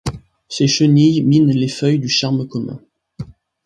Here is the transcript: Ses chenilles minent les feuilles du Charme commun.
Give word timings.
Ses 0.49 0.65
chenilles 0.67 1.21
minent 1.21 1.51
les 1.51 1.67
feuilles 1.67 1.99
du 1.99 2.09
Charme 2.09 2.47
commun. 2.47 2.81